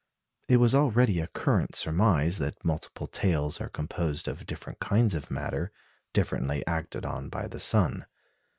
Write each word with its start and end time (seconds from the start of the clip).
It 0.49 0.57
was 0.57 0.73
already 0.73 1.19
a 1.19 1.27
current 1.27 1.75
surmise 1.75 2.39
that 2.39 2.65
multiple 2.65 3.05
tails 3.05 3.61
are 3.61 3.69
composed 3.69 4.27
of 4.27 4.47
different 4.47 4.79
kinds 4.79 5.13
of 5.13 5.29
matter, 5.29 5.71
differently 6.11 6.65
acted 6.65 7.05
on 7.05 7.29
by 7.29 7.47
the 7.47 7.59
sun. 7.59 8.07